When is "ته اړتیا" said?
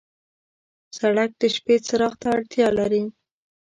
2.21-2.67